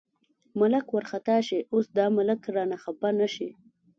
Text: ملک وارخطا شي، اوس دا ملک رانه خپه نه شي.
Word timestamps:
ملک 0.59 0.85
وارخطا 0.93 1.37
شي، 1.47 1.59
اوس 1.73 1.85
دا 1.97 2.05
ملک 2.17 2.41
رانه 2.55 2.77
خپه 2.83 3.09
نه 3.19 3.27
شي. 3.33 3.49